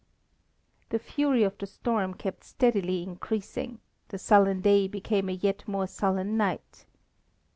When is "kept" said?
2.15-2.43